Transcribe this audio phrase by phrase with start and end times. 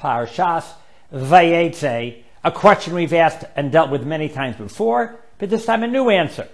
[0.00, 0.64] Parshas
[1.12, 5.86] Vayetze, a question we've asked and dealt with many times before, but this time a
[5.86, 6.48] new answer.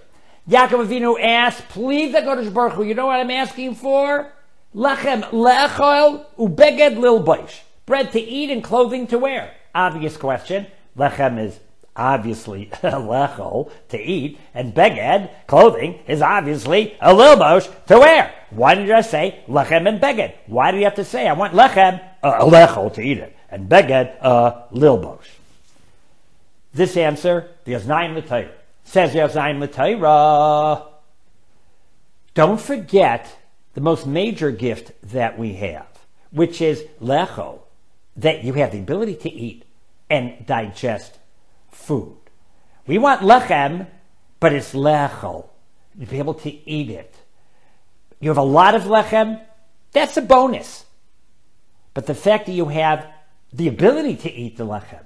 [0.49, 4.31] Yaakov Avinu asked, please HaKadosh Baruch Hu, you know what I'm asking for?
[4.75, 7.61] Lechem lechol ubeged lilboish.
[7.85, 9.53] Bread to eat and clothing to wear.
[9.73, 10.67] Obvious question.
[10.97, 11.59] Lechem is
[11.95, 18.33] obviously lechol to eat, and beged, clothing, is obviously a lilbosh to wear.
[18.49, 20.33] Why did I say lechem and beged?
[20.47, 24.15] Why do you have to say I want lechem, uh, to eat it, and beged,
[24.21, 25.27] uh, lilbosh?
[26.73, 28.51] This answer, the Aznaim L'Torah,
[28.83, 30.87] says the Aznaim L'Torah,
[32.33, 33.35] don't forget
[33.73, 35.87] the most major gift that we have,
[36.31, 37.59] which is lecho,
[38.15, 39.63] that you have the ability to eat
[40.09, 41.17] and digest
[41.71, 42.17] food.
[42.85, 43.87] We want lechem,
[44.39, 45.47] but it's lecho,
[45.99, 47.13] to be able to eat it.
[48.19, 49.41] You have a lot of lechem,
[49.91, 50.85] that's a bonus.
[51.93, 53.07] But the fact that you have
[53.53, 55.03] the ability to eat the lechem,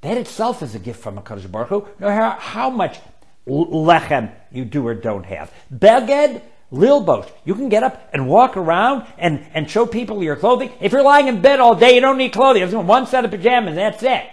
[0.00, 2.98] that itself is a gift from HaKadosh Baruch Hu, no matter how much
[3.46, 5.52] lechem you do or don't have.
[5.72, 7.28] Beged, Lilbosh.
[7.44, 10.70] You can get up and walk around and, and show people your clothing.
[10.80, 12.60] If you're lying in bed all day, you don't need clothing.
[12.60, 14.24] There's one set of pajamas, that's it.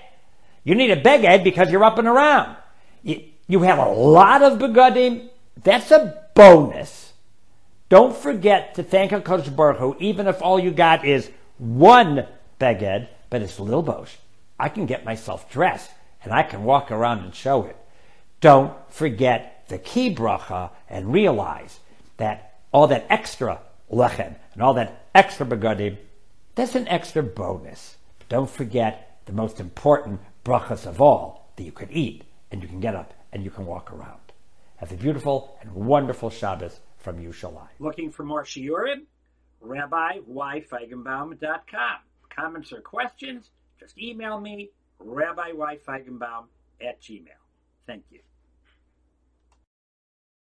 [0.63, 2.57] You need a beged because you're up and around.
[3.03, 5.29] You, you have a lot of begadim.
[5.63, 7.04] That's a bonus.
[7.87, 12.25] Don't forget to thank HaKadosh Baruch Hu, even if all you got is one
[12.59, 14.15] beged, but it's lilbosh.
[14.59, 15.91] I can get myself dressed
[16.23, 17.77] and I can walk around and show it.
[18.41, 21.79] Don't forget the key bracha and realize
[22.17, 23.59] that all that extra
[23.91, 25.97] lechem and all that extra begadim,
[26.55, 27.97] that's an extra bonus.
[28.17, 32.67] But don't forget the most important brachas of all that you can eat and you
[32.67, 34.19] can get up and you can walk around.
[34.77, 37.69] Have a beautiful and wonderful Shabbos from Yerushalayim.
[37.77, 39.03] Looking for more shiurim?
[39.63, 41.97] RabbiYFeigenbaum.com.
[42.35, 43.51] Comments or questions?
[43.79, 46.45] Just email me, RabbiYFeigenbaum
[46.81, 47.27] at gmail.
[47.85, 48.21] Thank you.